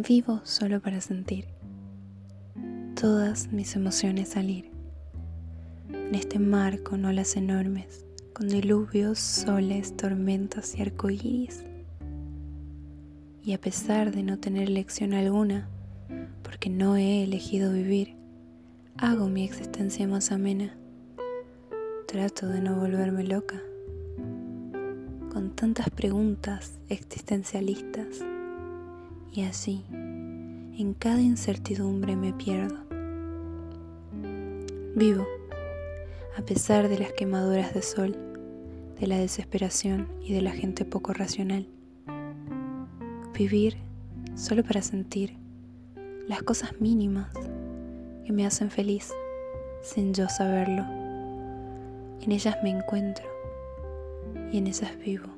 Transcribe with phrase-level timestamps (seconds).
[0.00, 1.46] Vivo solo para sentir
[2.94, 4.70] todas mis emociones salir.
[5.92, 11.64] En este mar con olas enormes, con diluvios, soles, tormentas y arcoíris.
[13.42, 15.68] Y a pesar de no tener lección alguna,
[16.44, 18.14] porque no he elegido vivir,
[18.98, 20.76] hago mi existencia más amena.
[22.06, 23.60] Trato de no volverme loca.
[25.32, 28.24] Con tantas preguntas existencialistas
[29.38, 32.74] y así, en cada incertidumbre me pierdo.
[34.96, 35.28] Vivo,
[36.36, 38.16] a pesar de las quemaduras de sol,
[38.98, 41.68] de la desesperación y de la gente poco racional.
[43.32, 43.76] Vivir
[44.34, 45.36] solo para sentir
[46.26, 47.32] las cosas mínimas
[48.26, 49.12] que me hacen feliz
[49.82, 50.82] sin yo saberlo.
[52.22, 53.24] En ellas me encuentro
[54.50, 55.37] y en esas vivo.